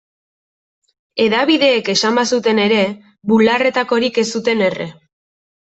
Hedabideek 1.25 1.91
esan 1.93 2.17
bazuten 2.21 2.63
ere, 2.65 2.81
bularretakorik 3.33 4.21
ez 4.25 4.29
zuten 4.39 4.69
erre. 4.71 4.93